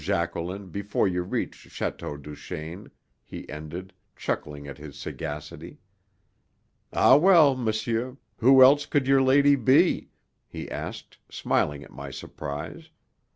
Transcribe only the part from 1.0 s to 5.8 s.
you reach Château Duchaine," he ended, chuckling at his sagacity.